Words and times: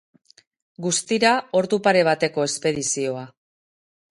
Guztira 0.85 1.33
ordu 1.61 1.79
pare 1.89 2.03
bateko 2.09 2.49
espedizioa. 2.49 3.25